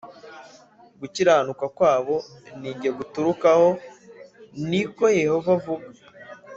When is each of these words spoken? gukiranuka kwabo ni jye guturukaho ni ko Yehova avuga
gukiranuka 0.99 1.65
kwabo 1.77 2.15
ni 2.59 2.71
jye 2.79 2.89
guturukaho 2.97 3.69
ni 4.67 4.81
ko 4.95 5.05
Yehova 5.21 5.49
avuga 5.59 5.87